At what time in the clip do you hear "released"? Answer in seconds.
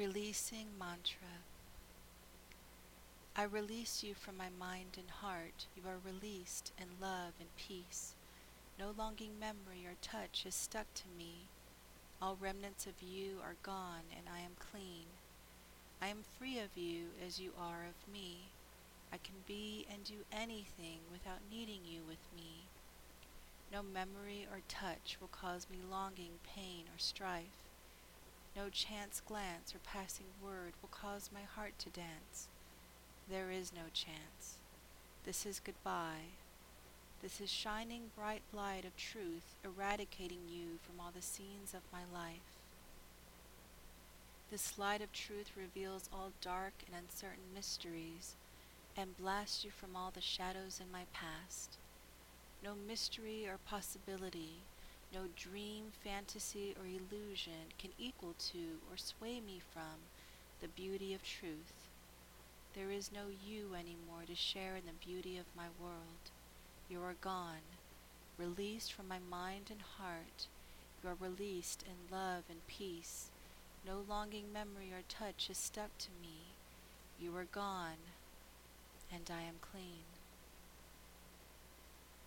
6.02-6.72, 68.38-68.92, 71.28-71.82